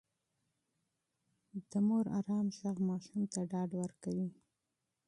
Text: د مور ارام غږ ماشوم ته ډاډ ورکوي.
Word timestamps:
د 1.69 1.71
مور 1.87 2.05
ارام 2.19 2.47
غږ 2.61 2.77
ماشوم 2.89 3.21
ته 3.33 3.39
ډاډ 3.51 3.69
ورکوي. 3.81 4.29